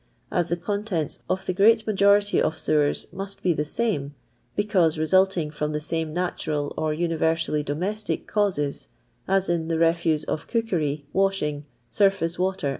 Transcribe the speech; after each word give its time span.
As 0.31 0.47
the 0.49 0.57
con 0.57 0.83
tents 0.83 1.19
of 1.29 1.45
the 1.45 1.53
great 1.53 1.85
majority 1.85 2.41
of 2.41 2.57
sewers 2.57 3.05
muai 3.13 3.39
be 3.43 3.53
the 3.53 3.63
same, 3.63 4.15
because 4.55 4.97
resulting 4.97 5.51
from 5.51 5.73
the 5.73 5.79
same 5.79 6.11
natural 6.11 6.73
or 6.75 6.91
universally 6.91 7.61
domestic 7.61 8.25
causes 8.25 8.87
(as 9.27 9.47
in 9.47 9.67
the 9.67 9.77
refuse 9.77 10.23
of 10.23 10.47
cookery, 10.47 11.05
washing, 11.13 11.65
surfiice 11.91 12.39
water, 12.39 12.69
&c.) 12.69 12.69